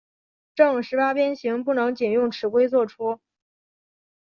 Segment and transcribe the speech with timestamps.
[0.55, 3.19] 正十八边形不能仅用尺规作出。